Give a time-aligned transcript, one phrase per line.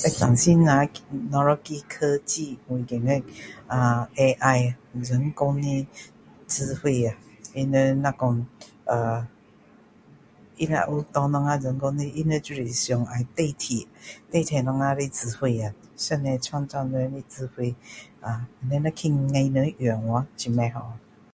[0.00, 0.82] 最担心呀
[1.30, 3.22] 哪一个科技我觉得
[3.66, 5.86] 呃 AI 人工的
[6.48, 7.14] 智慧
[7.54, 8.46] 他们那说
[8.86, 9.28] 呃
[10.58, 10.86] 他如果有拿
[11.20, 13.86] 我们的人工的他们就想要被提
[14.32, 17.74] 并且我们的智慧啊上帝创造给的智慧
[18.22, 19.02] 啊那被坏
[19.34, 20.96] 人用掉很不好